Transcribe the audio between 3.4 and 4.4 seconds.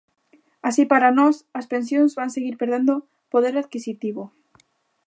adquisitivo.